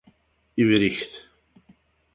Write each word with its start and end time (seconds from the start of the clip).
Ibriket. 0.61 1.11